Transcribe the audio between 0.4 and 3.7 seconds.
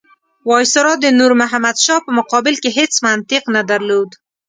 وایسرا د نور محمد شاه په مقابل کې هېڅ منطق نه